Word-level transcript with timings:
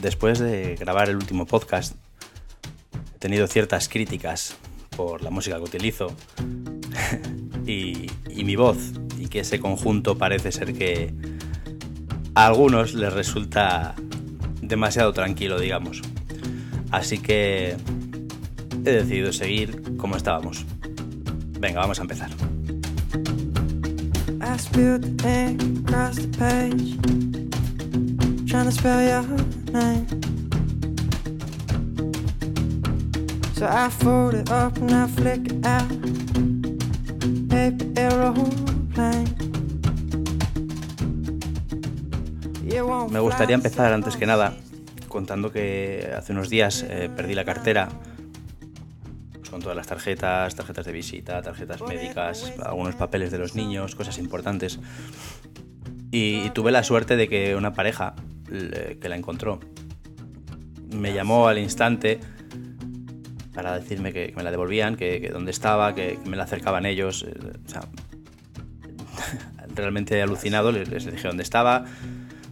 después 0.00 0.38
de 0.38 0.76
grabar 0.76 1.08
el 1.08 1.16
último 1.16 1.46
podcast, 1.46 1.94
he 3.14 3.18
tenido 3.18 3.46
ciertas 3.46 3.88
críticas 3.88 4.56
por 4.96 5.22
la 5.22 5.30
música 5.30 5.56
que 5.56 5.62
utilizo 5.62 6.14
y, 7.66 8.08
mi 8.44 8.56
voz, 8.56 8.92
y 9.18 9.28
que 9.28 9.40
ese 9.40 9.60
conjunto 9.60 10.16
parece 10.16 10.52
ser 10.52 10.74
que 10.74 11.12
a 12.34 12.46
algunos 12.46 12.94
les 12.94 13.12
resulta 13.12 13.94
demasiado 14.60 15.12
tranquilo, 15.12 15.58
digamos. 15.58 16.02
Así 16.90 17.18
que 17.18 17.76
he 18.84 18.90
decidido 18.90 19.32
seguir 19.32 19.96
como 19.96 20.16
estábamos. 20.16 20.64
Venga, 21.58 21.80
vamos 21.80 21.98
a 21.98 22.02
empezar. 22.02 22.30
Me 43.10 43.20
gustaría 43.20 43.54
empezar 43.54 43.92
antes 43.92 44.16
que 44.16 44.26
nada 44.26 44.54
contando 45.08 45.50
que 45.50 46.12
hace 46.16 46.32
unos 46.32 46.50
días 46.50 46.84
eh, 46.88 47.08
perdí 47.14 47.34
la 47.34 47.44
cartera. 47.44 47.88
Con 49.50 49.62
todas 49.62 49.76
las 49.76 49.86
tarjetas, 49.86 50.54
tarjetas 50.54 50.84
de 50.84 50.92
visita, 50.92 51.40
tarjetas 51.40 51.80
médicas, 51.82 52.52
algunos 52.62 52.94
papeles 52.96 53.30
de 53.30 53.38
los 53.38 53.54
niños, 53.54 53.94
cosas 53.94 54.18
importantes. 54.18 54.78
Y, 56.10 56.50
tuve 56.50 56.70
la 56.70 56.82
suerte 56.82 57.16
de 57.16 57.28
que 57.28 57.56
una 57.56 57.72
pareja 57.72 58.14
que 58.48 59.08
la 59.08 59.16
encontró 59.16 59.60
me 60.90 61.12
llamó 61.12 61.48
al 61.48 61.58
instante 61.58 62.20
para 63.54 63.78
decirme 63.78 64.12
que, 64.12 64.32
me 64.36 64.42
la 64.42 64.50
devolvían, 64.50 64.96
que, 64.96 65.30
dónde 65.32 65.50
estaba, 65.50 65.94
que, 65.94 66.18
me 66.26 66.36
la 66.36 66.44
acercaban 66.44 66.84
ellos. 66.84 67.24
Eh, 67.26 67.34
o 67.64 67.68
sea, 67.68 67.82
realmente 69.74 70.20
alucinado, 70.20 70.72
les, 70.72 70.88
les, 70.88 71.06
dije 71.10 71.26
dónde 71.26 71.42
estaba, 71.42 71.86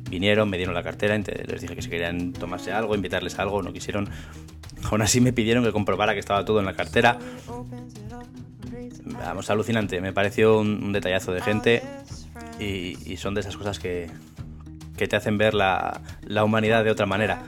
vinieron, 0.08 0.48
me 0.48 0.56
dieron 0.56 0.74
la 0.74 0.82
cartera, 0.82 1.16
les 1.18 1.60
dije 1.60 1.74
que 1.74 1.82
si 1.82 1.90
querían 1.90 2.32
tomarse 2.32 2.72
algo, 2.72 2.94
invitarles 2.94 3.38
algo, 3.38 3.62
no 3.62 3.72
quisieron. 3.72 4.08
Aún 4.90 5.02
así 5.02 5.20
me 5.20 5.32
pidieron 5.32 5.64
que 5.64 5.72
comprobara 5.72 6.14
que 6.14 6.20
estaba 6.20 6.44
todo 6.44 6.60
en 6.60 6.66
la 6.66 6.74
cartera. 6.74 7.18
Vamos, 9.04 9.50
alucinante, 9.50 10.00
me 10.00 10.12
pareció 10.12 10.58
un, 10.58 10.92
detallazo 10.92 11.32
de 11.32 11.42
gente 11.42 11.82
y, 12.58 13.16
son 13.16 13.34
de 13.34 13.40
esas 13.42 13.56
cosas 13.56 13.78
que, 13.78 14.10
que 14.96 15.08
te 15.08 15.16
hacen 15.16 15.38
ver 15.38 15.54
la, 15.54 16.00
la 16.22 16.44
humanidad 16.44 16.84
de 16.84 16.90
otra 16.90 17.06
manera 17.06 17.42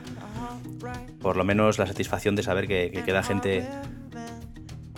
por 1.27 1.37
lo 1.37 1.43
menos 1.43 1.77
la 1.79 1.89
satisfacción 1.89 2.37
de 2.37 2.45
saber 2.45 2.69
que, 2.69 3.03
queda 3.05 3.21
gente 3.25 3.67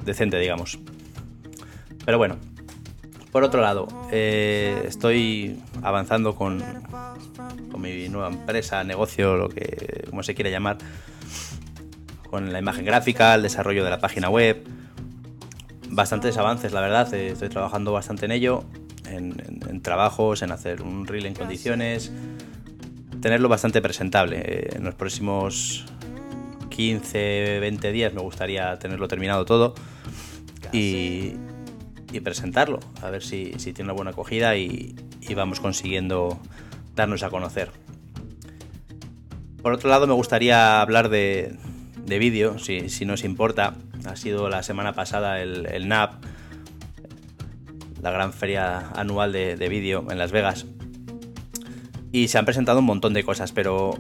decente, 0.04 0.38
digamos. 0.38 0.78
Pero 2.04 2.18
bueno, 2.18 2.36
por 3.32 3.44
otro 3.44 3.62
lado, 3.62 3.88
eh, 4.12 4.84
estoy 4.86 5.58
avanzando 5.82 6.34
con, 6.34 6.62
con, 7.70 7.80
mi 7.80 8.10
nueva 8.10 8.28
empresa, 8.28 8.84
negocio, 8.84 9.36
lo 9.36 9.48
que 9.48 10.04
como 10.10 10.22
se 10.22 10.34
quiera 10.34 10.50
llamar, 10.50 10.76
con 12.28 12.52
la 12.52 12.58
imagen 12.58 12.84
gráfica, 12.84 13.34
el 13.34 13.42
desarrollo 13.42 13.82
de 13.82 13.88
la 13.88 13.98
página 13.98 14.28
web. 14.28 14.66
Bastantes 15.88 16.36
avances, 16.36 16.72
la 16.72 16.82
verdad. 16.82 17.12
Eh, 17.14 17.28
estoy 17.28 17.48
trabajando 17.48 17.92
bastante 17.92 18.26
en 18.26 18.32
ello, 18.32 18.64
en, 19.06 19.80
trabajos, 19.80 20.42
en 20.42 20.52
hacer 20.52 20.82
un 20.82 21.06
reel 21.06 21.24
en 21.24 21.34
condiciones, 21.34 22.12
tenerlo 23.20 23.48
bastante 23.48 23.80
presentable. 23.82 24.42
Eh, 24.44 24.76
en 24.76 24.84
los 24.84 24.94
próximos 24.94 25.86
15, 26.70 27.58
20 27.60 27.92
días 27.92 28.14
me 28.14 28.20
gustaría 28.20 28.78
tenerlo 28.78 29.08
terminado 29.08 29.44
todo 29.44 29.74
y, 30.72 31.34
presentarlo, 32.22 32.80
a 33.02 33.10
ver 33.10 33.22
si, 33.22 33.50
tiene 33.50 33.84
una 33.84 33.92
buena 33.92 34.10
acogida 34.10 34.56
y, 34.56 34.94
vamos 35.34 35.60
consiguiendo 35.60 36.38
darnos 36.94 37.22
a 37.22 37.30
conocer. 37.30 37.70
Por 39.62 39.72
otro 39.72 39.90
lado, 39.90 40.06
me 40.06 40.14
gustaría 40.14 40.80
hablar 40.80 41.10
de, 41.10 41.56
vídeo, 42.06 42.58
si, 42.58 42.88
si 42.88 43.04
nos 43.04 43.24
importa. 43.24 43.74
Ha 44.06 44.16
sido 44.16 44.48
la 44.48 44.62
semana 44.62 44.94
pasada 44.94 45.40
el, 45.42 45.88
NAP, 45.88 46.24
la 48.00 48.10
gran 48.10 48.32
feria 48.32 48.90
anual 48.94 49.32
de, 49.32 49.56
de 49.56 49.68
vídeo 49.68 50.06
en 50.10 50.18
Las 50.18 50.32
Vegas. 50.32 50.66
Y 52.12 52.28
se 52.28 52.38
han 52.38 52.44
presentado 52.44 52.78
un 52.80 52.86
montón 52.86 53.12
de 53.12 53.24
cosas, 53.24 53.52
pero 53.52 53.96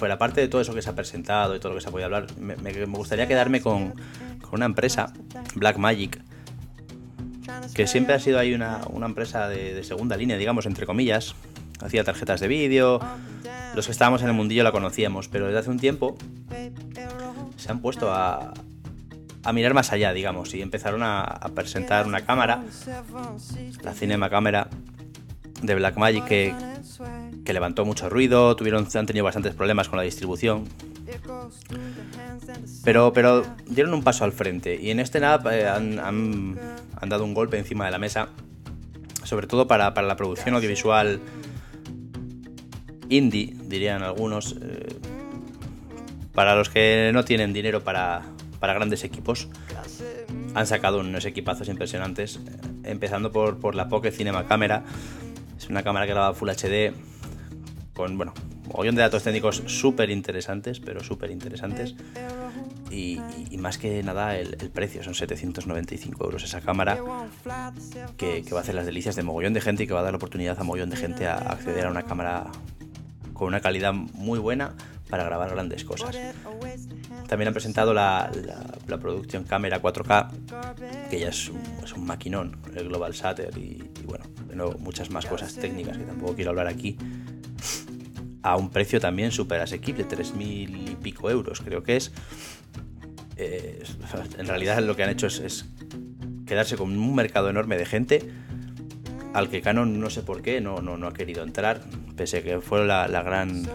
fuera 0.00 0.16
parte 0.16 0.40
de 0.40 0.48
todo 0.48 0.62
eso 0.62 0.74
que 0.74 0.80
se 0.80 0.88
ha 0.88 0.94
presentado 0.94 1.54
y 1.54 1.60
todo 1.60 1.72
lo 1.72 1.74
que 1.76 1.82
se 1.82 1.88
ha 1.88 1.92
podido 1.92 2.06
hablar, 2.06 2.26
me, 2.38 2.54
gustaría 2.86 3.28
quedarme 3.28 3.60
con, 3.60 3.94
una 4.50 4.64
empresa, 4.64 5.12
Blackmagic, 5.54 6.20
que 7.74 7.86
siempre 7.86 8.14
ha 8.14 8.18
sido 8.18 8.38
ahí 8.38 8.54
una, 8.54 8.80
empresa 9.04 9.46
de, 9.48 9.84
segunda 9.84 10.16
línea, 10.16 10.36
digamos, 10.38 10.66
entre 10.66 10.86
comillas. 10.86 11.34
Hacía 11.80 12.02
tarjetas 12.02 12.40
de 12.40 12.48
vídeo, 12.48 13.00
los 13.74 13.86
que 13.86 13.92
estábamos 13.92 14.22
en 14.22 14.28
el 14.28 14.34
mundillo 14.34 14.62
la 14.64 14.72
conocíamos, 14.72 15.28
pero 15.28 15.46
desde 15.46 15.60
hace 15.60 15.70
un 15.70 15.78
tiempo 15.78 16.16
se 17.56 17.70
han 17.70 17.80
puesto 17.80 18.12
a, 18.12 18.52
mirar 19.52 19.74
más 19.74 19.92
allá, 19.92 20.12
digamos, 20.12 20.54
y 20.54 20.62
empezaron 20.62 21.02
a, 21.02 21.40
presentar 21.54 22.06
una 22.06 22.22
cámara, 22.22 22.62
la 23.82 23.92
Cinema 23.94 24.30
Cámara 24.30 24.68
de 25.62 25.74
Blackmagic, 25.74 26.24
que, 26.24 26.54
que 27.44 27.52
levantó 27.52 27.84
mucho 27.84 28.08
ruido, 28.08 28.54
tuvieron, 28.56 28.86
han 28.94 29.06
tenido 29.06 29.24
bastantes 29.24 29.54
problemas 29.54 29.88
con 29.88 29.96
la 29.96 30.02
distribución. 30.02 30.68
Pero, 32.84 33.12
pero 33.12 33.44
dieron 33.66 33.94
un 33.94 34.02
paso 34.02 34.24
al 34.24 34.32
frente 34.32 34.78
y 34.80 34.90
en 34.90 35.00
este 35.00 35.20
NAP 35.20 35.46
eh, 35.46 35.68
han, 35.68 35.98
han, 35.98 37.08
dado 37.08 37.24
un 37.24 37.34
golpe 37.34 37.58
encima 37.58 37.84
de 37.84 37.90
la 37.90 37.98
mesa, 37.98 38.28
sobre 39.24 39.46
todo 39.46 39.66
para, 39.66 39.92
para 39.94 40.06
la 40.06 40.16
producción 40.16 40.54
audiovisual 40.54 41.20
indie, 43.08 43.54
dirían 43.64 44.02
algunos, 44.02 44.56
eh, 44.62 44.96
para 46.32 46.54
los 46.54 46.70
que 46.70 47.10
no 47.12 47.24
tienen 47.24 47.52
dinero 47.52 47.82
para, 47.82 48.22
para 48.60 48.72
grandes 48.74 49.04
equipos. 49.04 49.48
Han 50.54 50.66
sacado 50.66 51.00
unos 51.00 51.24
equipazos 51.26 51.68
impresionantes, 51.68 52.36
eh, 52.36 52.40
empezando 52.84 53.32
por, 53.32 53.58
por 53.58 53.74
la 53.74 53.88
Pocket 53.88 54.12
Cinema 54.12 54.46
Camera. 54.46 54.84
Es 55.58 55.68
una 55.68 55.82
cámara 55.82 56.06
que 56.06 56.12
graba 56.12 56.34
Full 56.34 56.48
HD, 56.48 56.94
con, 58.00 58.16
bueno, 58.16 58.32
un 58.72 58.94
de 58.94 59.02
datos 59.02 59.22
técnicos 59.22 59.62
súper 59.66 60.10
interesantes, 60.10 60.80
pero 60.80 61.04
súper 61.04 61.30
interesantes. 61.30 61.94
Y, 62.90 63.20
más 63.58 63.76
que 63.76 64.02
nada 64.02 64.36
el, 64.36 64.56
precio, 64.70 65.04
son 65.04 65.14
795 65.14 66.24
euros 66.24 66.42
esa 66.42 66.60
cámara 66.60 66.98
que, 68.16 68.42
va 68.52 68.58
a 68.58 68.62
hacer 68.62 68.74
las 68.74 68.86
delicias 68.86 69.16
de 69.16 69.22
mogollón 69.22 69.52
de 69.52 69.60
gente 69.60 69.84
y 69.84 69.86
que 69.86 69.92
va 69.92 70.00
a 70.00 70.02
dar 70.02 70.12
la 70.12 70.16
oportunidad 70.16 70.58
a 70.58 70.64
mogollón 70.64 70.88
de 70.88 70.96
gente 70.96 71.26
a 71.26 71.36
acceder 71.36 71.86
a 71.86 71.90
una 71.90 72.02
cámara 72.02 72.50
con 73.34 73.48
una 73.48 73.60
calidad 73.60 73.92
muy 73.92 74.38
buena 74.38 74.74
para 75.10 75.24
grabar 75.24 75.50
grandes 75.50 75.84
cosas. 75.84 76.16
También 77.28 77.48
han 77.48 77.54
presentado 77.54 77.92
la, 77.92 78.30
la, 78.86 78.98
producción 78.98 79.44
cámara 79.44 79.82
4K, 79.82 81.08
que 81.10 81.20
ya 81.20 81.28
es 81.28 81.48
un, 81.48 82.06
maquinón, 82.06 82.56
el 82.74 82.88
Global 82.88 83.12
Shutter 83.12 83.56
y, 83.58 83.90
y 84.00 84.06
bueno, 84.06 84.24
muchas 84.78 85.10
más 85.10 85.26
cosas 85.26 85.54
técnicas 85.54 85.98
que 85.98 86.04
tampoco 86.04 86.34
quiero 86.34 86.50
hablar 86.50 86.66
aquí 86.66 86.96
a 88.42 88.56
un 88.56 88.70
precio 88.70 89.00
también 89.00 89.32
súper 89.32 89.60
asequible, 89.60 90.06
3.000 90.06 90.92
y 90.92 90.96
pico 90.96 91.30
euros 91.30 91.60
creo 91.60 91.82
que 91.82 91.96
es. 91.96 92.12
Eh, 93.36 93.82
en 94.38 94.46
realidad 94.46 94.78
lo 94.80 94.96
que 94.96 95.02
han 95.02 95.10
hecho 95.10 95.26
es, 95.26 95.66
quedarse 96.46 96.76
con 96.76 96.96
un 96.96 97.14
mercado 97.14 97.48
enorme 97.48 97.78
de 97.78 97.86
gente 97.86 98.30
al 99.34 99.48
que 99.48 99.62
Canon 99.62 100.00
no 100.00 100.10
sé 100.10 100.22
por 100.22 100.42
qué 100.42 100.60
no, 100.60 100.80
no, 100.80 100.96
no 100.96 101.06
ha 101.06 101.14
querido 101.14 101.44
entrar, 101.44 101.82
pese 102.16 102.38
a 102.38 102.42
que 102.42 102.60
fue 102.60 102.84
la, 102.84 103.06
la 103.08 103.22
gran... 103.22 103.62
no 103.62 103.70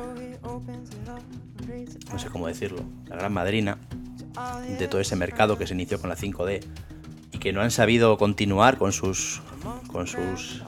sé 2.19 2.29
cómo 2.29 2.47
decirlo, 2.47 2.83
la 3.07 3.15
gran 3.15 3.33
madrina 3.33 3.77
de 4.77 4.87
todo 4.87 4.99
ese 4.99 5.15
mercado 5.15 5.57
que 5.57 5.65
se 5.65 5.73
inició 5.73 6.01
con 6.01 6.09
la 6.09 6.17
5D 6.17 6.61
y 7.31 7.37
que 7.37 7.53
no 7.53 7.61
han 7.61 7.71
sabido 7.71 8.17
continuar 8.17 8.77
con 8.77 8.91
sus, 8.91 9.41
con 9.87 10.07
sus 10.07 10.61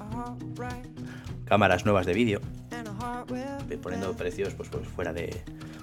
cámaras 1.45 1.85
nuevas 1.85 2.05
de 2.05 2.13
vídeo 2.13 2.39
poniendo 3.87 4.13
precios 4.17 4.53
pues, 4.53 4.67
pues, 4.67 4.85
fuera 4.85 5.13
de 5.13 5.33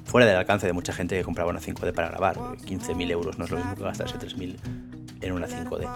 fuera 0.04 0.26
del 0.26 0.36
alcance 0.36 0.66
de 0.66 0.74
mucha 0.74 0.92
gente 0.92 1.16
que 1.16 1.24
compraba 1.24 1.48
una 1.48 1.60
5D 1.60 1.94
para 1.94 2.10
grabar. 2.10 2.36
15.000 2.36 3.10
euros 3.10 3.38
no 3.38 3.46
es 3.46 3.50
lo 3.50 3.56
mismo 3.56 3.74
que 3.74 3.82
gastarse 3.82 4.18
3.000 4.18 4.56
en 5.22 5.32
una 5.32 5.48
5D. 5.48 5.88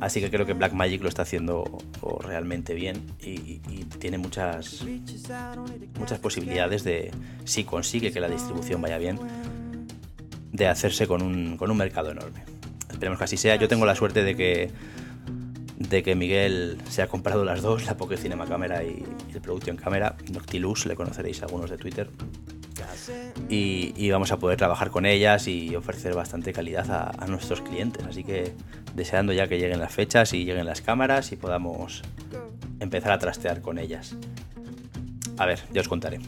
Así 0.00 0.22
que 0.22 0.30
creo 0.30 0.46
que 0.46 0.54
Blackmagic 0.54 1.02
lo 1.02 1.08
está 1.10 1.22
haciendo 1.22 1.64
realmente 2.22 2.72
bien 2.72 3.02
y, 3.20 3.58
tiene 3.98 4.16
muchas, 4.16 4.82
muchas 5.98 6.18
posibilidades 6.18 6.82
de, 6.84 7.10
si 7.44 7.64
consigue 7.64 8.10
que 8.10 8.20
la 8.20 8.28
distribución 8.28 8.80
vaya 8.80 8.96
bien, 8.96 9.18
de 10.50 10.66
hacerse 10.66 11.06
con 11.06 11.20
un, 11.20 11.58
con 11.58 11.70
un 11.70 11.76
mercado 11.76 12.10
enorme. 12.10 12.44
Esperemos 12.90 13.18
que 13.18 13.24
así 13.24 13.36
sea. 13.36 13.56
Yo 13.56 13.68
tengo 13.68 13.84
la 13.84 13.94
suerte 13.94 14.24
de 14.24 14.34
que 14.34 14.70
de 15.88 16.02
que 16.02 16.14
Miguel 16.14 16.78
se 16.88 17.02
ha 17.02 17.08
comprado 17.08 17.44
las 17.44 17.62
dos, 17.62 17.86
la 17.86 17.96
Pocket 17.96 18.16
Cinema 18.16 18.46
Camera 18.46 18.84
y, 18.84 19.04
el 19.32 19.40
Production 19.40 19.76
Camera. 19.76 20.16
Noctilus, 20.32 20.86
le 20.86 20.94
conoceréis 20.94 21.42
algunos 21.42 21.70
de 21.70 21.78
Twitter. 21.78 22.10
y, 23.48 24.10
vamos 24.10 24.32
a 24.32 24.38
poder 24.38 24.56
trabajar 24.56 24.90
con 24.90 25.06
ellas 25.06 25.48
y 25.48 25.74
ofrecer 25.74 26.14
bastante 26.14 26.52
calidad 26.52 27.14
a, 27.18 27.26
nuestros 27.26 27.60
clientes. 27.60 28.04
Así 28.04 28.24
que 28.24 28.52
deseando 28.94 29.32
ya 29.32 29.48
que 29.48 29.58
lleguen 29.58 29.80
las 29.80 29.92
fechas 29.92 30.32
y 30.32 30.44
lleguen 30.44 30.66
las 30.66 30.80
cámaras 30.80 31.32
y 31.32 31.36
podamos 31.36 32.02
empezar 32.80 33.12
a 33.12 33.18
trastear 33.18 33.60
con 33.60 33.78
ellas. 33.78 34.16
A 35.38 35.46
ver, 35.46 35.60
ya 35.72 35.80
os 35.80 35.88
contaré. 35.88 36.18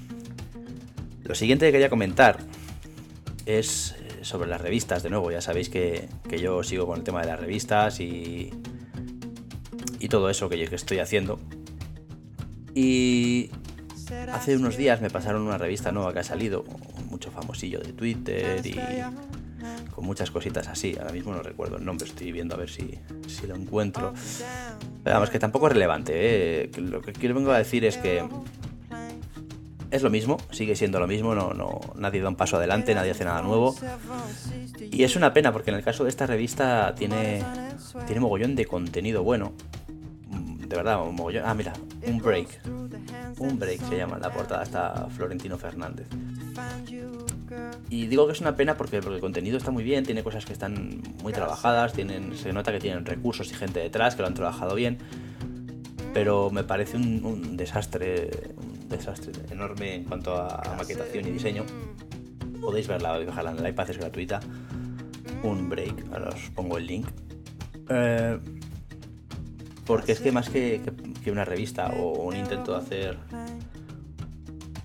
Lo 1.25 1.35
siguiente 1.35 1.67
que 1.67 1.73
quería 1.73 1.91
comentar 1.91 2.39
es 3.47 3.97
sobre 4.23 4.49
las 4.49 4.61
revistas, 4.61 5.03
de 5.03 5.11
nuevo, 5.11 5.31
ya 5.31 5.41
sabéis 5.41 5.69
que, 5.69 6.09
yo 6.39 6.63
sigo 6.63 6.87
con 6.87 6.99
el 6.99 7.05
tema 7.05 7.21
de 7.21 7.27
las 7.27 7.41
revistas 7.41 8.01
y 8.01 8.51
todo 10.11 10.29
eso 10.29 10.51
que, 10.51 10.63
que 10.67 10.77
estoy 10.77 10.99
haciendo. 10.99 11.41
Y 12.75 13.51
hace 14.31 14.57
unos 14.57 14.77
días 14.77 15.01
me 15.01 15.09
pasaron 15.09 15.43
una 15.43 15.57
revista 15.57 15.91
nueva 15.93 16.13
que 16.13 16.19
ha 16.19 16.25
salido, 16.25 16.65
mucho 17.09 17.31
famosillo 17.31 17.81
de 17.81 17.93
Twitter 17.93 18.65
y 18.67 18.79
con 19.95 20.05
muchas 20.05 20.31
cositas 20.31 20.69
así. 20.69 20.97
Ahora 20.99 21.13
mismo 21.13 21.33
no 21.33 21.43
recuerdo 21.43 21.79
el 21.79 21.85
nombre, 21.85 22.07
estoy 22.07 22.33
viendo 22.33 22.55
a 22.55 22.59
ver 22.59 22.69
si, 22.69 22.99
si 23.27 23.47
lo 23.47 23.55
encuentro. 23.55 24.13
Pero 25.03 25.15
vamos, 25.15 25.31
que 25.31 25.39
tampoco 25.39 25.67
es 25.69 25.73
relevante. 25.73 26.13
¿eh? 26.15 26.71
Lo 26.79 27.01
que 27.01 27.13
quiero 27.13 27.35
vengo 27.35 27.53
a 27.53 27.59
decir 27.59 27.85
es 27.85 27.97
que 27.97 28.25
es 29.91 30.03
lo 30.03 30.11
mismo, 30.11 30.39
sigue 30.53 30.77
siendo 30.77 31.01
lo 31.01 31.09
mismo, 31.09 31.35
no, 31.35 31.53
no, 31.53 31.81
nadie 31.97 32.21
da 32.21 32.29
un 32.29 32.37
paso 32.37 32.57
adelante, 32.57 32.95
nadie 32.95 33.11
hace 33.11 33.25
nada 33.25 33.43
nuevo. 33.43 33.75
Y 34.91 35.03
es 35.03 35.17
una 35.17 35.33
pena 35.33 35.53
porque 35.53 35.71
en 35.71 35.77
el 35.77 35.83
caso 35.83 36.05
de 36.05 36.11
esta 36.11 36.27
revista 36.27 36.95
tiene, 36.95 37.43
tiene 38.07 38.21
mogollón 38.21 38.55
de 38.55 38.67
contenido 38.67 39.25
bueno. 39.25 39.53
De 40.71 40.77
verdad, 40.77 41.03
un 41.03 41.17
mogollón. 41.17 41.43
Ah, 41.45 41.53
mira, 41.53 41.73
un 42.07 42.19
break. 42.19 42.61
Un 43.39 43.59
break 43.59 43.81
se 43.89 43.97
llama 43.97 44.21
la 44.21 44.31
portada, 44.31 44.63
está 44.63 45.09
Florentino 45.11 45.59
Fernández. 45.59 46.07
Y 47.89 48.07
digo 48.07 48.27
que 48.27 48.35
es 48.35 48.41
una 48.41 48.55
pena 48.55 48.77
porque, 48.77 49.01
porque 49.01 49.17
el 49.17 49.21
contenido 49.21 49.59
está 49.59 49.73
muy 49.73 49.83
bien, 49.83 50.05
tiene 50.05 50.23
cosas 50.23 50.45
que 50.47 50.53
están 50.53 51.03
muy 51.25 51.33
trabajadas, 51.33 51.93
tienen, 51.93 52.37
se 52.37 52.53
nota 52.53 52.71
que 52.71 52.79
tienen 52.79 53.05
recursos 53.05 53.51
y 53.51 53.55
gente 53.55 53.81
detrás 53.81 54.15
que 54.15 54.23
lo 54.23 54.29
han 54.29 54.35
trabajado 54.35 54.77
bien, 54.77 54.99
pero 56.15 56.51
me 56.51 56.63
parece 56.63 56.97
un, 56.97 57.57
desastre, 57.57 58.31
un 58.57 58.89
desastre 58.89 59.33
enorme 59.51 59.97
en 59.97 60.05
cuanto 60.05 60.37
a 60.37 60.77
maquetación 60.79 61.27
y 61.27 61.33
diseño. 61.33 61.65
Podéis 62.61 62.87
verla, 62.87 63.19
bajarla 63.19 63.51
en 63.51 63.59
el 63.59 63.69
iPad, 63.69 63.91
es 63.91 63.99
gratuita. 63.99 64.39
Un 65.43 65.69
break, 65.69 66.13
ahora 66.13 66.29
os 66.29 66.51
pongo 66.51 66.79
el 66.79 66.87
link. 66.87 67.09
Eh, 67.89 68.39
porque 69.91 70.13
es 70.13 70.21
que 70.21 70.31
más 70.31 70.49
que, 70.49 70.81
una 71.27 71.45
revista 71.45 71.89
o 71.89 72.23
un 72.23 72.37
intento 72.37 72.71
de 72.75 72.79
hacer 72.79 73.19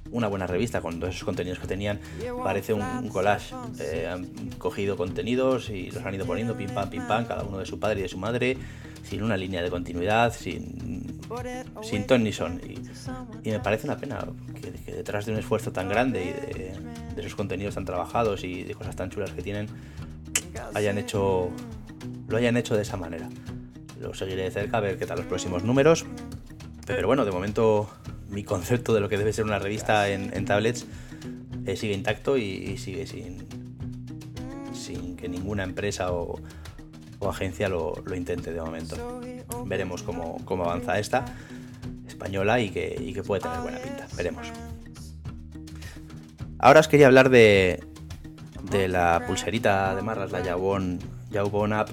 una 0.10 0.28
buena 0.28 0.48
revista 0.48 0.82
con 0.82 1.00
todos 1.00 1.14
esos 1.14 1.26
contenidos 1.26 1.60
que 1.60 1.68
tenían, 1.68 2.00
parece 2.44 2.74
un, 2.74 3.08
collage. 3.10 3.54
Eh, 3.80 4.08
han 4.12 4.26
cogido 4.58 4.98
contenidos 4.98 5.70
y 5.70 5.92
los 5.92 6.04
han 6.04 6.16
ido 6.16 6.26
poniendo 6.26 6.58
pim 6.58 6.72
pam, 6.72 6.90
pim 6.90 7.06
pam, 7.08 7.26
cada 7.26 7.44
uno 7.44 7.60
de 7.60 7.68
su 7.68 7.80
padre 7.80 8.00
y 8.00 8.02
de 8.02 8.10
su 8.10 8.18
madre, 8.18 8.58
sin 9.04 9.22
una 9.22 9.38
línea 9.38 9.62
de 9.62 9.70
continuidad, 9.70 10.34
sin, 10.34 11.22
sin 11.84 12.08
ton 12.08 12.24
ni 12.24 12.34
son. 12.34 12.60
Y, 13.44 13.52
me 13.52 13.60
parece 13.60 13.86
una 13.86 13.98
pena 13.98 14.26
que, 14.60 14.92
detrás 14.92 15.28
de 15.28 15.34
un 15.34 15.38
esfuerzo 15.38 15.72
tan 15.72 15.88
grande 15.88 16.24
y 16.24 16.54
de, 16.56 17.14
de 17.14 17.22
esos 17.22 17.36
contenidos 17.36 17.76
tan 17.76 17.86
trabajados 17.86 18.44
y 18.44 18.64
de 18.64 18.74
cosas 18.74 18.96
tan 18.96 19.12
chulas 19.12 19.30
que 19.34 19.44
tienen, 19.44 19.68
hayan 20.74 20.98
hecho 20.98 21.52
lo 22.28 22.38
hayan 22.38 22.58
hecho 22.58 22.76
de 22.76 22.82
esa 22.82 22.98
manera. 22.98 23.30
Lo 24.06 24.14
seguiré 24.14 24.44
de 24.44 24.52
cerca 24.52 24.78
a 24.78 24.82
ver 24.82 25.00
qué 25.00 25.08
tal 25.08 25.18
los 25.18 25.26
próximos 25.26 25.64
números. 25.64 26.06
Pero 26.86 27.08
bueno, 27.08 27.26
de 27.26 27.32
momento 27.32 27.90
mi 28.30 28.44
concepto 28.44 28.94
de 28.94 29.00
lo 29.00 29.10
que 29.10 29.18
debe 29.18 29.34
ser 29.34 29.46
una 29.46 29.58
revista 29.58 30.08
en, 30.10 30.46
tablets 30.46 30.86
eh, 31.66 31.76
sigue 31.76 31.96
intacto 31.96 32.38
y, 32.38 32.78
sigue 32.78 33.08
sin, 33.08 33.48
sin 34.74 35.18
que 35.18 35.28
ninguna 35.28 35.64
empresa 35.64 36.12
o, 36.12 36.40
agencia 37.28 37.68
lo, 37.68 37.96
intente 38.16 38.54
de 38.54 38.62
momento. 38.62 39.22
Veremos 39.66 40.04
cómo, 40.04 40.64
avanza 40.64 41.00
esta 41.00 41.26
española 42.08 42.60
y 42.60 42.70
que, 42.70 43.12
que, 43.12 43.24
puede 43.24 43.42
tener 43.42 43.60
buena 43.62 43.80
pinta. 43.80 44.08
Veremos. 44.16 44.52
Ahora 46.60 46.80
os 46.80 46.88
quería 46.88 47.08
hablar 47.08 47.32
de, 47.32 47.84
de 48.70 48.88
la 48.88 49.24
pulserita 49.26 49.96
de 49.96 50.04
marras, 50.04 50.32
la 50.32 50.44
Jawbone, 50.44 51.00
Jawbone 51.32 51.74
App, 51.74 51.90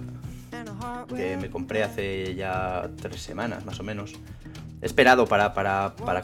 que 1.13 1.37
me 1.37 1.51
compré 1.51 1.83
hace 1.83 2.35
ya 2.35 2.91
tres 3.01 3.21
semanas 3.21 3.65
más 3.65 3.79
o 3.81 3.83
menos. 3.83 4.15
He 4.81 4.87
esperado 4.87 5.27
para, 5.27 5.55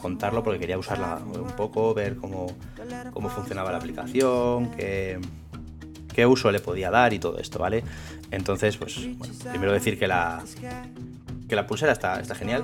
contarlo 0.00 0.42
porque 0.42 0.58
quería 0.58 0.78
usarla 0.78 1.20
un 1.24 1.52
poco, 1.56 1.94
ver 1.94 2.16
cómo, 2.16 2.48
funcionaba 3.30 3.70
la 3.70 3.78
aplicación, 3.78 4.72
qué, 4.72 5.20
qué, 6.12 6.26
uso 6.26 6.50
le 6.50 6.58
podía 6.58 6.90
dar 6.90 7.12
y 7.12 7.20
todo 7.20 7.38
esto, 7.38 7.60
¿vale? 7.60 7.84
Entonces, 8.32 8.76
pues, 8.76 8.98
primero 9.50 9.72
decir 9.72 9.96
que 9.96 10.08
la, 10.08 10.42
que 11.48 11.54
la 11.54 11.66
pulsera 11.68 11.92
está, 11.92 12.20
está 12.20 12.34
genial, 12.34 12.62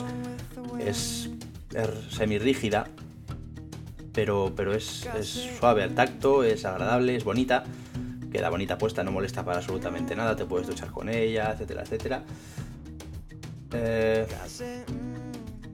es, 0.81 1.31
semi 2.11 2.39
rígida, 2.39 2.89
pero, 4.13 4.53
pero 4.55 4.75
es, 4.75 5.09
suave 5.59 5.85
al 5.85 5.95
tacto, 5.95 6.43
es 6.45 6.65
agradable, 6.65 7.17
es 7.17 7.25
bonita, 7.25 7.65
queda 8.35 8.51
bonita 8.51 8.77
puesta, 8.77 9.05
no 9.05 9.13
molesta 9.13 9.45
para 9.45 9.59
absolutamente 9.59 10.17
nada, 10.17 10.35
te 10.35 10.45
puedes 10.45 10.67
duchar 10.67 10.91
con 10.91 11.09
ella, 11.09 11.53
etcétera, 11.53 11.83
etcétera. 11.83 12.25
Eh, 13.73 14.27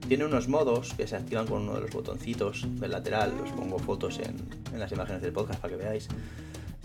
tiene 0.07 0.25
unos 0.25 0.47
modos 0.47 0.93
que 0.93 1.07
se 1.07 1.15
activan 1.15 1.47
con 1.47 1.63
uno 1.63 1.73
de 1.73 1.81
los 1.81 1.89
botoncitos 1.89 2.67
del 2.79 2.91
lateral, 2.91 3.33
os 3.43 3.49
pongo 3.49 3.79
fotos 3.79 4.19
en, 4.19 4.79
las 4.79 4.91
imágenes 4.91 5.23
del 5.23 5.31
podcast 5.33 5.59
para 5.59 5.75
que 5.75 5.83
veáis, 5.83 6.07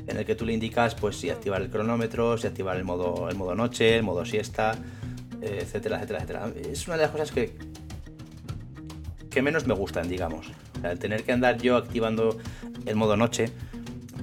en 0.06 0.16
el 0.16 0.24
que 0.24 0.34
tú 0.34 0.46
le 0.46 0.54
indicas 0.54 0.94
pues 0.94 1.16
si 1.16 1.28
activar 1.28 1.60
el 1.60 1.68
cronómetro, 1.68 2.38
si 2.38 2.46
activar 2.46 2.78
el 2.78 2.84
modo, 2.84 3.28
el 3.28 3.36
modo 3.36 3.54
noche, 3.54 3.96
el 3.96 4.02
modo 4.02 4.24
siesta, 4.24 4.78
etcétera, 5.42 5.96
etcétera, 5.96 6.20
etcétera. 6.20 6.52
Es 6.72 6.86
una 6.86 6.96
de 6.96 7.02
las 7.02 7.10
cosas 7.10 7.32
que, 7.32 7.54
que 9.28 9.42
menos 9.42 9.66
me 9.66 9.74
gustan, 9.74 10.08
digamos. 10.08 10.50
el 10.82 10.98
tener 10.98 11.22
que 11.22 11.32
andar 11.32 11.58
yo 11.58 11.76
activando 11.76 12.38
el 12.86 12.96
modo 12.96 13.14
noche, 13.18 13.52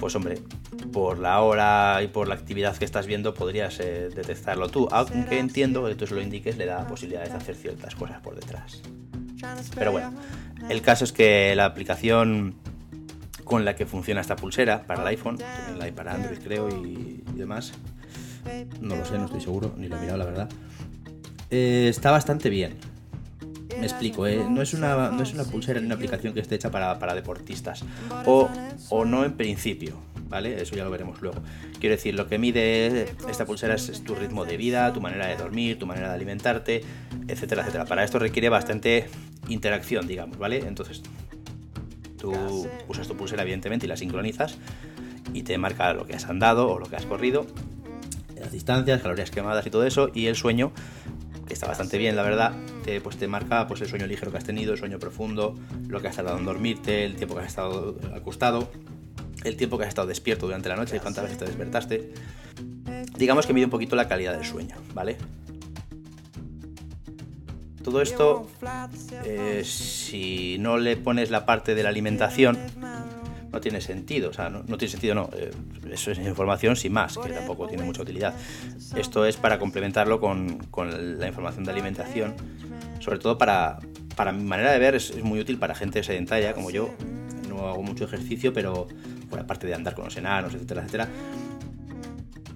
pues 0.00 0.16
hombre, 0.16 0.40
por 0.92 1.18
la 1.18 1.40
hora 1.40 2.02
y 2.02 2.08
por 2.08 2.28
la 2.28 2.34
actividad 2.34 2.76
que 2.76 2.84
estás 2.84 3.06
viendo 3.06 3.34
podrías 3.34 3.78
eh, 3.80 4.10
detectarlo 4.14 4.68
tú, 4.68 4.88
aunque 4.90 5.38
entiendo 5.38 5.84
que 5.86 5.94
tú 5.94 6.06
se 6.06 6.14
lo 6.14 6.20
indiques 6.20 6.56
le 6.56 6.66
da 6.66 6.86
posibilidades 6.86 7.30
de 7.30 7.36
hacer 7.36 7.54
ciertas 7.54 7.94
cosas 7.94 8.20
por 8.20 8.34
detrás. 8.34 8.82
Pero 9.74 9.92
bueno, 9.92 10.12
el 10.68 10.80
caso 10.82 11.04
es 11.04 11.12
que 11.12 11.54
la 11.54 11.66
aplicación 11.66 12.54
con 13.44 13.64
la 13.64 13.76
que 13.76 13.86
funciona 13.86 14.20
esta 14.20 14.36
pulsera 14.36 14.86
para 14.86 15.02
el 15.02 15.08
iPhone, 15.08 15.38
también 15.38 15.78
la 15.78 15.84
hay 15.84 15.92
para 15.92 16.14
Android 16.14 16.38
creo 16.42 16.68
y, 16.68 17.22
demás, 17.34 17.72
no 18.80 18.96
lo 18.96 19.04
sé, 19.04 19.18
no 19.18 19.26
estoy 19.26 19.40
seguro, 19.40 19.74
ni 19.76 19.88
lo 19.88 19.96
he 19.96 20.00
mirado 20.00 20.18
la 20.18 20.24
verdad, 20.24 20.48
eh, 21.50 21.88
está 21.88 22.10
bastante 22.10 22.48
bien. 22.48 22.76
Me 23.78 23.86
explico, 23.86 24.26
eh, 24.26 24.46
no, 24.48 24.62
es 24.62 24.72
una, 24.72 25.10
no 25.10 25.22
es 25.22 25.34
una 25.34 25.44
pulsera 25.44 25.80
ni 25.80 25.86
una 25.86 25.96
aplicación 25.96 26.32
que 26.32 26.40
esté 26.40 26.54
hecha 26.54 26.70
para, 26.70 27.14
deportistas, 27.14 27.84
o, 28.24 28.48
o 28.88 29.04
no 29.04 29.24
en 29.24 29.32
principio, 29.32 29.98
¿vale? 30.34 30.60
Eso 30.60 30.74
ya 30.74 30.82
lo 30.82 30.90
veremos 30.90 31.22
luego. 31.22 31.40
Quiero 31.78 31.94
decir, 31.94 32.16
lo 32.16 32.26
que 32.26 32.38
mide 32.38 33.06
esta 33.28 33.46
pulsera 33.46 33.76
es, 33.76 34.02
tu 34.02 34.16
ritmo 34.16 34.44
de 34.44 34.56
vida, 34.56 34.92
tu 34.92 35.00
manera 35.00 35.28
de 35.28 35.36
dormir, 35.36 35.78
tu 35.78 35.86
manera 35.86 36.08
de 36.08 36.14
alimentarte, 36.14 36.82
etcétera, 37.28 37.62
etcétera. 37.62 37.84
Para 37.84 38.02
esto 38.02 38.18
requiere 38.18 38.48
bastante 38.48 39.06
interacción, 39.48 40.08
digamos, 40.08 40.36
¿vale? 40.36 40.58
Entonces, 40.66 41.02
tú 42.18 42.34
usas 42.88 43.06
tu 43.06 43.16
pulsera, 43.16 43.42
evidentemente, 43.42 43.86
y 43.86 43.88
la 43.88 43.96
sincronizas 43.96 44.58
y 45.32 45.44
te 45.44 45.56
marca 45.56 45.94
lo 45.94 46.04
que 46.04 46.14
has 46.14 46.24
andado 46.24 46.68
o 46.68 46.80
lo 46.80 46.86
que 46.86 46.96
has 46.96 47.06
corrido, 47.06 47.46
las 48.36 48.50
distancias, 48.50 49.02
calorías 49.02 49.30
quemadas 49.30 49.64
y 49.66 49.70
todo 49.70 49.86
eso, 49.86 50.10
y 50.12 50.26
el 50.26 50.34
sueño 50.34 50.72
que 51.46 51.54
está 51.54 51.68
bastante 51.68 51.96
bien, 51.98 52.16
la 52.16 52.22
verdad, 52.22 52.52
te, 52.84 53.00
pues 53.00 53.18
te 53.18 53.28
marca 53.28 53.68
pues, 53.68 53.80
el 53.82 53.88
sueño 53.88 54.06
ligero 54.06 54.32
que 54.32 54.38
has 54.38 54.44
tenido, 54.44 54.72
el 54.72 54.78
sueño 54.78 54.98
profundo, 54.98 55.54
lo 55.86 56.00
que 56.00 56.08
has 56.08 56.16
tardado 56.16 56.38
en 56.38 56.44
dormirte, 56.44 57.04
el 57.04 57.14
tiempo 57.16 57.34
que 57.34 57.42
has 57.42 57.48
estado 57.48 57.96
acostado, 58.14 58.68
el 59.44 59.56
tiempo 59.56 59.78
que 59.78 59.84
has 59.84 59.88
estado 59.88 60.08
despierto 60.08 60.46
durante 60.46 60.68
la 60.68 60.76
noche 60.76 60.96
y 60.96 61.00
cuántas 61.00 61.24
veces 61.24 61.38
te 61.38 61.44
despertaste. 61.44 62.12
Digamos 63.16 63.46
que 63.46 63.52
mide 63.52 63.66
un 63.66 63.70
poquito 63.70 63.94
la 63.94 64.08
calidad 64.08 64.34
del 64.34 64.44
sueño, 64.44 64.76
¿vale? 64.92 65.16
Todo 67.84 68.00
esto, 68.00 68.48
eh, 69.24 69.62
si 69.62 70.56
no 70.58 70.78
le 70.78 70.96
pones 70.96 71.30
la 71.30 71.44
parte 71.44 71.74
de 71.74 71.82
la 71.82 71.90
alimentación, 71.90 72.56
no 73.52 73.60
tiene 73.60 73.82
sentido. 73.82 74.30
O 74.30 74.32
sea, 74.32 74.48
no, 74.48 74.62
tiene 74.78 74.88
sentido, 74.88 75.14
no. 75.14 75.28
Eh, 75.36 75.50
eso 75.92 76.10
es 76.10 76.18
información 76.18 76.76
sin 76.76 76.92
más, 76.92 77.18
que 77.18 77.30
tampoco 77.30 77.68
tiene 77.68 77.84
mucha 77.84 78.00
utilidad. 78.00 78.34
Esto 78.96 79.26
es 79.26 79.36
para 79.36 79.58
complementarlo 79.58 80.18
con, 80.18 80.58
la 81.18 81.28
información 81.28 81.64
de 81.64 81.72
alimentación, 81.72 82.34
sobre 83.00 83.18
todo 83.18 83.36
para, 83.36 83.78
para 84.16 84.32
mi 84.32 84.44
manera 84.44 84.72
de 84.72 84.78
ver, 84.78 84.94
es 84.94 85.22
muy 85.22 85.38
útil 85.38 85.58
para 85.58 85.74
gente 85.74 86.02
sedentaria 86.02 86.54
como 86.54 86.70
yo. 86.70 86.88
No 87.48 87.68
hago 87.68 87.82
mucho 87.82 88.04
ejercicio, 88.04 88.52
pero 88.54 88.88
por 89.34 89.42
aparte 89.42 89.66
de 89.66 89.74
andar 89.74 89.94
con 89.94 90.04
los 90.04 90.16
enanos, 90.16 90.54
etcétera, 90.54 90.82
etcétera. 90.82 91.08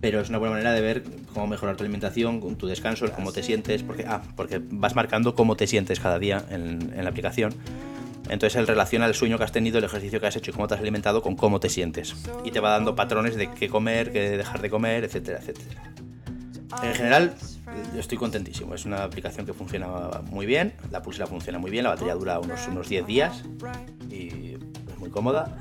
Pero 0.00 0.20
es 0.20 0.28
una 0.28 0.38
buena 0.38 0.52
manera 0.52 0.72
de 0.72 0.80
ver 0.80 1.02
cómo 1.34 1.48
mejorar 1.48 1.76
tu 1.76 1.82
alimentación, 1.82 2.40
tu 2.56 2.68
descanso, 2.68 3.10
cómo 3.10 3.32
te 3.32 3.42
sientes, 3.42 3.82
porque, 3.82 4.04
ah, 4.06 4.22
porque 4.36 4.60
vas 4.62 4.94
marcando 4.94 5.34
cómo 5.34 5.56
te 5.56 5.66
sientes 5.66 5.98
cada 5.98 6.20
día 6.20 6.44
en, 6.50 6.92
la 7.02 7.10
aplicación. 7.10 7.52
Entonces 8.28 8.54
él 8.56 8.68
relaciona 8.68 9.06
el 9.06 9.14
sueño 9.14 9.38
que 9.38 9.44
has 9.44 9.50
tenido, 9.50 9.78
el 9.78 9.84
ejercicio 9.84 10.20
que 10.20 10.28
has 10.28 10.36
hecho 10.36 10.52
y 10.52 10.54
cómo 10.54 10.68
te 10.68 10.74
has 10.74 10.80
alimentado 10.80 11.20
con 11.20 11.34
cómo 11.34 11.58
te 11.58 11.68
sientes. 11.68 12.14
Y 12.44 12.52
te 12.52 12.60
va 12.60 12.70
dando 12.70 12.94
patrones 12.94 13.34
de 13.34 13.50
qué 13.50 13.68
comer, 13.68 14.12
qué 14.12 14.36
dejar 14.36 14.62
de 14.62 14.70
comer, 14.70 15.02
etcétera, 15.02 15.40
etcétera. 15.40 15.82
En 16.80 16.94
general, 16.94 17.34
yo 17.92 17.98
estoy 17.98 18.18
contentísimo. 18.18 18.76
Es 18.76 18.84
una 18.84 19.02
aplicación 19.02 19.46
que 19.46 19.52
funciona 19.52 19.88
muy 20.30 20.46
bien, 20.46 20.74
la 20.92 21.02
pulsera 21.02 21.26
funciona 21.26 21.58
muy 21.58 21.72
bien, 21.72 21.82
la 21.82 21.90
batería 21.90 22.14
dura 22.14 22.38
unos, 22.38 22.68
unos 22.68 22.88
10 22.88 23.06
días 23.06 23.42
y 24.10 24.58
muy 25.08 25.10
cómoda. 25.10 25.56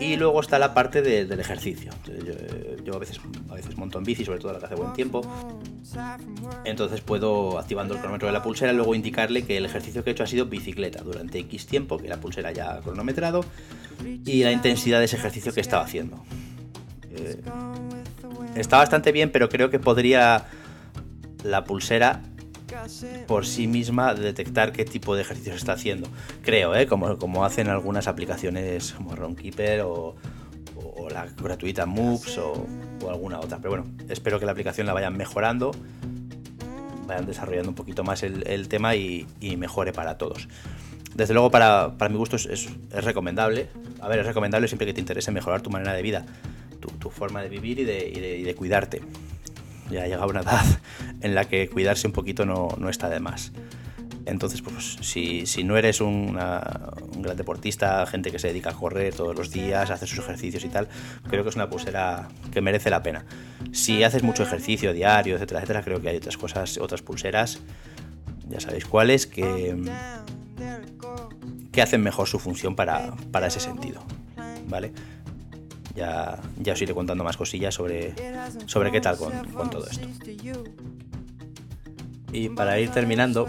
Y 0.00 0.16
luego 0.16 0.40
está 0.40 0.58
la 0.58 0.74
parte 0.74 1.02
del 1.02 1.40
ejercicio. 1.40 1.92
Yo, 2.84 2.94
a, 2.94 2.98
veces, 2.98 3.20
a 3.48 3.54
veces 3.54 3.76
monto 3.76 3.98
en 3.98 4.04
bici, 4.04 4.24
sobre 4.24 4.40
todo 4.40 4.52
la 4.52 4.58
que 4.58 4.66
hace 4.66 4.74
buen 4.74 4.92
tiempo. 4.92 5.22
Entonces 6.64 7.00
puedo, 7.00 7.58
activando 7.58 7.94
el 7.94 8.00
cronómetro 8.00 8.26
de 8.28 8.32
la 8.32 8.42
pulsera, 8.42 8.72
luego 8.72 8.94
indicarle 8.94 9.44
que 9.44 9.56
el 9.56 9.64
ejercicio 9.64 10.02
que 10.02 10.10
he 10.10 10.12
hecho 10.12 10.24
ha 10.24 10.26
sido 10.26 10.46
bicicleta 10.46 11.02
durante 11.02 11.38
X 11.38 11.66
tiempo, 11.66 11.98
que 11.98 12.08
la 12.08 12.18
pulsera 12.18 12.52
ya 12.52 12.74
ha 12.74 12.80
cronometrado, 12.80 13.44
y 14.24 14.42
la 14.42 14.52
intensidad 14.52 14.98
de 14.98 15.04
ese 15.06 15.16
ejercicio 15.16 15.52
que 15.52 15.60
estaba 15.60 15.84
haciendo. 15.84 16.24
Eh, 17.10 17.40
está 18.56 18.78
bastante 18.78 19.12
bien, 19.12 19.30
pero 19.30 19.48
creo 19.48 19.70
que 19.70 19.78
podría 19.78 20.46
la 21.42 21.64
pulsera 21.64 22.22
por 23.26 23.46
sí 23.46 23.66
misma 23.66 24.14
detectar 24.14 24.72
qué 24.72 24.84
tipo 24.84 25.14
de 25.14 25.22
ejercicios 25.22 25.56
está 25.56 25.72
haciendo. 25.72 26.08
Creo, 26.42 26.74
¿eh? 26.74 26.86
como, 26.86 27.18
como 27.18 27.44
hacen 27.44 27.68
algunas 27.68 28.06
aplicaciones 28.08 28.92
como 28.92 29.14
Runkeeper 29.14 29.82
o, 29.82 30.14
o 30.76 31.08
la 31.08 31.26
gratuita 31.26 31.86
Moves 31.86 32.38
o, 32.38 32.66
alguna 33.08 33.40
otra. 33.40 33.58
Pero 33.58 33.70
bueno, 33.70 33.86
espero 34.08 34.40
que 34.40 34.46
la 34.46 34.52
aplicación 34.52 34.86
la 34.86 34.92
vayan 34.92 35.16
mejorando, 35.16 35.72
vayan 37.06 37.26
desarrollando 37.26 37.70
un 37.70 37.74
poquito 37.74 38.04
más 38.04 38.22
el, 38.22 38.68
tema 38.68 38.96
y, 38.96 39.26
mejore 39.56 39.92
para 39.92 40.18
todos. 40.18 40.48
Desde 41.14 41.32
luego, 41.32 41.50
para, 41.50 41.94
mi 42.10 42.16
gusto 42.16 42.36
es, 42.36 42.68
recomendable. 42.90 43.68
A 44.00 44.08
ver, 44.08 44.20
es 44.20 44.26
recomendable 44.26 44.68
siempre 44.68 44.86
que 44.86 44.94
te 44.94 45.00
interese 45.00 45.30
mejorar 45.30 45.62
tu 45.62 45.70
manera 45.70 45.92
de 45.92 46.02
vida, 46.02 46.24
tu, 46.80 47.10
forma 47.10 47.42
de 47.42 47.48
vivir 47.48 47.78
y 47.80 47.84
de 47.84 48.54
cuidarte 48.56 49.02
ya 49.90 50.06
llega 50.06 50.26
una 50.26 50.40
edad 50.40 50.64
en 51.20 51.34
la 51.34 51.44
que 51.44 51.68
cuidarse 51.68 52.06
un 52.06 52.12
poquito 52.12 52.44
no, 52.46 52.88
está 52.88 53.08
de 53.08 53.20
más. 53.20 53.52
Entonces, 54.26 54.62
pues 54.62 54.96
si, 55.02 55.64
no 55.64 55.76
eres 55.76 56.00
un 56.00 56.34
gran 56.34 57.36
deportista, 57.36 58.06
gente 58.06 58.30
que 58.30 58.38
se 58.38 58.48
dedica 58.48 58.70
a 58.70 58.74
correr 58.74 59.14
todos 59.14 59.36
los 59.36 59.50
días, 59.50 59.90
a 59.90 59.94
hacer 59.94 60.08
sus 60.08 60.20
ejercicios 60.20 60.64
y 60.64 60.68
tal, 60.68 60.88
creo 61.28 61.42
que 61.42 61.50
es 61.50 61.56
una 61.56 61.68
pulsera 61.68 62.28
que 62.50 62.62
merece 62.62 62.88
la 62.88 63.02
pena. 63.02 63.26
Si 63.72 64.02
haces 64.02 64.22
mucho 64.22 64.42
ejercicio 64.42 64.94
diario, 64.94 65.34
etcétera, 65.36 65.60
etcétera, 65.60 65.82
creo 65.82 66.00
que 66.00 66.08
hay 66.08 66.16
otras 66.16 66.38
cosas, 66.38 66.78
otras 66.78 67.02
pulseras, 67.02 67.60
ya 68.48 68.60
sabéis 68.60 68.86
cuáles, 68.86 69.26
que, 69.26 69.76
que 71.70 71.82
hacen 71.82 72.02
mejor 72.02 72.26
su 72.26 72.38
función 72.38 72.74
para, 72.76 73.14
para 73.30 73.48
ese 73.48 73.60
sentido. 73.60 74.02
¿Vale? 74.68 74.92
Ya, 75.94 76.38
ya 76.58 76.72
os 76.72 76.82
iré 76.82 76.94
contando 76.94 77.24
más 77.24 77.36
cosillas 77.36 77.74
sobre, 77.74 78.14
sobre 78.66 78.90
qué 78.90 79.00
tal 79.00 79.16
con, 79.16 79.32
con 79.52 79.70
todo 79.70 79.86
esto. 79.86 80.08
Y 82.32 82.48
para 82.48 82.80
ir 82.80 82.90
terminando, 82.90 83.48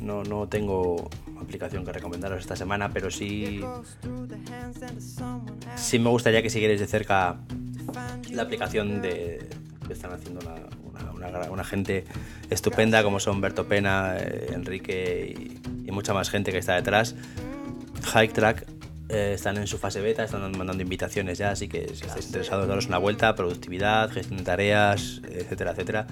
no, 0.00 0.24
no 0.24 0.48
tengo 0.48 1.08
aplicación 1.40 1.84
que 1.84 1.92
recomendaros 1.92 2.40
esta 2.40 2.56
semana, 2.56 2.90
pero 2.92 3.10
sí, 3.10 3.60
sí 5.76 5.98
me 5.98 6.10
gustaría 6.10 6.42
que 6.42 6.50
siguierais 6.50 6.80
de 6.80 6.86
cerca 6.86 7.36
la 8.32 8.42
aplicación 8.42 9.00
de, 9.00 9.48
que 9.86 9.92
están 9.92 10.12
haciendo 10.12 10.40
una, 10.40 11.48
una, 11.50 11.64
gente 11.64 12.04
estupenda 12.50 13.02
como 13.02 13.20
son 13.20 13.40
Berto 13.40 13.66
Pena, 13.66 14.16
eh, 14.18 14.50
Enrique 14.52 15.60
y, 15.84 15.88
y, 15.88 15.92
mucha 15.92 16.12
más 16.12 16.30
gente 16.30 16.52
que 16.52 16.58
está 16.58 16.74
detrás. 16.74 17.14
Hike 18.12 18.32
Track 18.32 18.75
eh, 19.08 19.32
están 19.34 19.56
en 19.56 19.66
su 19.66 19.78
fase 19.78 20.00
beta, 20.00 20.24
están 20.24 20.40
mandando 20.56 20.82
invitaciones 20.82 21.38
ya, 21.38 21.50
así 21.50 21.68
que 21.68 21.86
si 21.94 22.04
estáis 22.06 22.26
interesados, 22.26 22.66
daros 22.66 22.86
una 22.86 22.98
vuelta, 22.98 23.34
productividad, 23.36 24.10
gestión 24.10 24.38
de 24.38 24.44
tareas, 24.44 25.22
etcétera, 25.28 25.72
etcétera. 25.72 26.06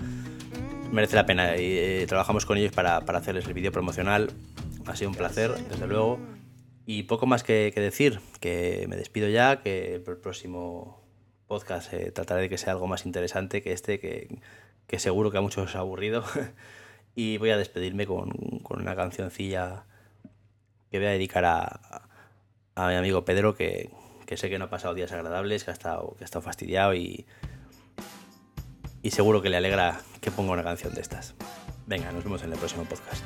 Merece 0.93 1.17
la 1.17 1.27
pena 1.27 1.57
y 1.57 1.77
eh, 1.77 2.07
trabajamos 2.07 2.47
con 2.47 2.57
ellos 2.57 2.73
para, 2.73 3.01
para, 3.01 3.19
hacerles 3.19 3.47
el 3.47 3.55
vídeo 3.55 3.73
promocional. 3.73 4.31
Ha 4.87 4.95
sido 4.95 5.11
un 5.11 5.17
placer, 5.17 5.53
desde 5.69 5.89
luego. 5.89 6.21
Y 6.87 7.05
poco 7.05 7.27
más 7.27 7.43
que, 7.43 7.73
decir, 7.75 8.21
que 8.41 8.87
me 8.89 8.97
despido 8.97 9.29
ya, 9.29 9.61
que 9.61 9.97
el 9.97 10.03
próximo 10.03 11.03
podcast 11.49 11.93
eh, 11.93 12.13
trataré 12.13 12.43
de 12.43 12.49
que 12.49 12.59
sea 12.59 12.75
algo 12.75 12.87
más 12.87 13.07
interesante 13.07 13.63
que 13.63 13.73
este, 13.73 13.99
que, 13.99 14.39
que 14.87 14.99
seguro 15.01 15.33
que 15.33 15.39
a 15.39 15.41
muchos 15.41 15.65
os 15.65 15.75
ha 15.75 15.81
aburrido. 15.81 16.25
y 17.17 17.39
voy 17.39 17.51
a 17.51 17.57
despedirme 17.57 18.07
con, 18.07 18.31
con 18.63 18.81
una 18.81 18.95
cancioncilla 18.95 19.85
que 20.93 20.99
voy 20.99 21.09
a 21.09 21.11
dedicar 21.11 21.45
a, 21.45 22.04
a 22.75 22.89
mi 22.89 22.95
amigo 22.95 23.25
Pedro, 23.25 23.55
que, 23.55 23.91
sé 24.37 24.51
que 24.51 24.59
no 24.59 24.67
ha 24.67 24.71
pasado 24.71 24.95
días 24.95 25.13
agradables, 25.13 25.65
que 25.65 25.71
ha 25.71 25.75
estado, 25.75 26.15
que 26.17 26.25
ha 26.25 26.27
estado 26.27 26.43
fastidiado 26.43 26.95
y, 26.95 27.27
y 29.03 29.11
seguro 29.11 29.43
que 29.43 29.51
le 29.51 29.57
alegra 29.57 30.01
que 30.21 30.31
ponga 30.31 30.53
una 30.53 30.65
canción 30.65 30.95
de 30.95 31.01
estas. 31.01 31.35
Venga, 31.87 32.11
nos 32.13 32.25
vemos 32.25 32.43
en 32.43 32.53
el 32.53 32.59
próximo 32.59 32.85
podcast. 32.85 33.23